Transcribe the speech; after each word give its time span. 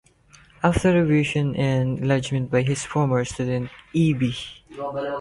After 0.63 0.93
revision 0.99 1.55
and 1.55 1.99
enlargement 1.99 2.49
by 2.49 2.63
his 2.63 2.83
former 2.83 3.23
student 3.23 3.69
E. 3.93 4.13
B. 4.13 4.33